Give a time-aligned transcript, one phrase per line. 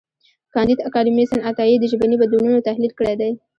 [0.53, 3.31] کانديد اکاډميسن عطایي د ژبني بدلونونو تحلیل کړی دی.